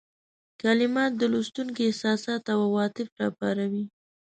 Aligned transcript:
کلمات 0.61 1.11
د 1.17 1.21
لوستونکي 1.33 1.81
احساسات 1.85 2.43
او 2.53 2.59
عواطف 2.69 3.07
را 3.19 3.27
وپاروي. 3.29 3.85